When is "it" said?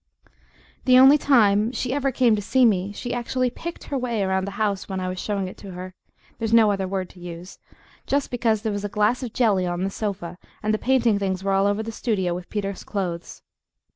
5.47-5.57